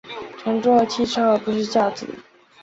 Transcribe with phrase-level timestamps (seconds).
[0.39, 2.07] 乘坐汽车而不是轿子